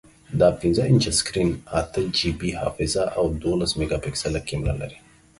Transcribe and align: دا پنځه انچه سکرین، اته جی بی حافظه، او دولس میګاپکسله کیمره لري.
دا 0.39 0.49
پنځه 0.61 0.81
انچه 0.89 1.11
سکرین، 1.19 1.49
اته 1.79 2.01
جی 2.17 2.29
بی 2.39 2.49
حافظه، 2.61 3.03
او 3.17 3.25
دولس 3.43 3.71
میګاپکسله 3.79 4.39
کیمره 4.47 4.73
لري. 4.81 4.97